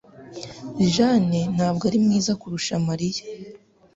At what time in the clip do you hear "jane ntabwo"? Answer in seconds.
0.93-1.83